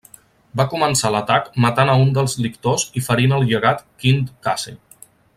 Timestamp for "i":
3.01-3.07